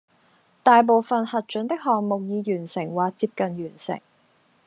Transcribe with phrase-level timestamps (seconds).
[0.63, 4.01] 大部分核准的項目已完成或接近完成